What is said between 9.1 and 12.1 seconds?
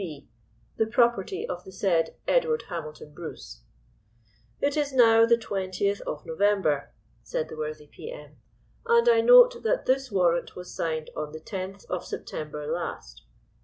note that this warrant was signed on the 10th of